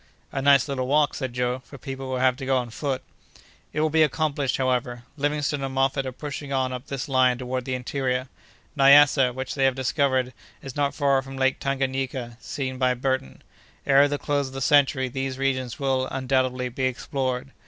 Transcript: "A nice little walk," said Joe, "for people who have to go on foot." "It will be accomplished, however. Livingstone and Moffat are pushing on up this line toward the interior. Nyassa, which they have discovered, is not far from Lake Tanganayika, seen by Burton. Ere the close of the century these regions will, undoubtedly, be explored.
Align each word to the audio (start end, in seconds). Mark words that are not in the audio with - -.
"A 0.31 0.41
nice 0.41 0.67
little 0.67 0.87
walk," 0.87 1.13
said 1.13 1.31
Joe, 1.31 1.59
"for 1.59 1.77
people 1.77 2.07
who 2.07 2.15
have 2.15 2.35
to 2.37 2.45
go 2.47 2.57
on 2.57 2.71
foot." 2.71 3.03
"It 3.71 3.81
will 3.81 3.91
be 3.91 4.01
accomplished, 4.01 4.57
however. 4.57 5.03
Livingstone 5.15 5.61
and 5.61 5.75
Moffat 5.75 6.07
are 6.07 6.11
pushing 6.11 6.51
on 6.51 6.73
up 6.73 6.87
this 6.87 7.07
line 7.07 7.37
toward 7.37 7.65
the 7.65 7.75
interior. 7.75 8.27
Nyassa, 8.75 9.31
which 9.31 9.53
they 9.53 9.65
have 9.65 9.75
discovered, 9.75 10.33
is 10.63 10.75
not 10.75 10.95
far 10.95 11.21
from 11.21 11.37
Lake 11.37 11.59
Tanganayika, 11.59 12.37
seen 12.41 12.79
by 12.79 12.95
Burton. 12.95 13.43
Ere 13.85 14.07
the 14.07 14.17
close 14.17 14.47
of 14.47 14.53
the 14.53 14.59
century 14.59 15.07
these 15.07 15.37
regions 15.37 15.77
will, 15.77 16.07
undoubtedly, 16.07 16.67
be 16.69 16.85
explored. 16.85 17.51